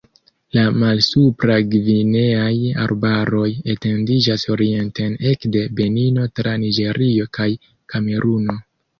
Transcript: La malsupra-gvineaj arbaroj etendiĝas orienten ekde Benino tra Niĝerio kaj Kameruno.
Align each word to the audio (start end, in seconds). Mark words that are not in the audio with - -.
La 0.57 0.61
malsupra-gvineaj 0.83 2.53
arbaroj 2.85 3.49
etendiĝas 3.73 4.45
orienten 4.55 5.13
ekde 5.33 5.61
Benino 5.81 6.25
tra 6.39 6.55
Niĝerio 6.63 7.27
kaj 7.39 7.47
Kameruno. 7.95 8.57